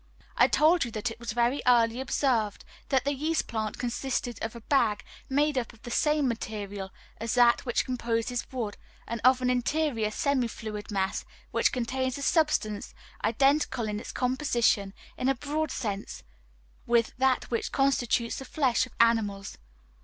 I 0.35 0.47
told 0.47 0.83
you 0.83 0.89
that 0.93 1.11
it 1.11 1.19
was 1.19 1.31
very 1.31 1.61
early 1.67 2.01
observed 2.01 2.65
that 2.89 3.05
the 3.05 3.13
yeast 3.13 3.45
plant 3.45 3.77
consisted 3.77 4.39
of 4.41 4.55
a 4.55 4.61
bag 4.61 5.03
made 5.29 5.59
up 5.59 5.73
of 5.73 5.83
the 5.83 5.91
same 5.91 6.27
material 6.27 6.89
as 7.17 7.35
that 7.35 7.67
which 7.67 7.85
composes 7.85 8.51
wood, 8.51 8.77
and 9.07 9.21
of 9.23 9.43
an 9.43 9.51
interior 9.51 10.09
semifluid 10.09 10.89
mass 10.89 11.23
which 11.51 11.71
contains 11.71 12.17
a 12.17 12.23
substance, 12.23 12.95
identical 13.23 13.87
in 13.87 13.99
its 13.99 14.11
composition, 14.11 14.95
in 15.19 15.29
a 15.29 15.35
broad 15.35 15.69
sense, 15.69 16.23
with 16.87 17.13
that 17.19 17.51
which 17.51 17.71
constitutes 17.71 18.37
the 18.39 18.45
flesh 18.45 18.87
of 18.87 18.93
animals. 18.99 19.59